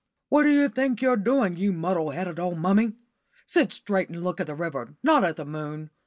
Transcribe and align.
"What 0.29 0.45
d' 0.45 0.49
you 0.49 0.67
think 0.67 0.99
you're 1.03 1.15
doing, 1.15 1.57
you 1.57 1.71
muddle 1.71 2.09
headed 2.09 2.39
old 2.39 2.57
mummy? 2.57 2.93
Sit 3.45 3.71
straight 3.71 4.09
and 4.09 4.23
look 4.23 4.39
at 4.41 4.47
the 4.47 4.55
river, 4.55 4.95
not 5.03 5.23
at 5.23 5.35
the 5.35 5.45
moon. 5.45 5.91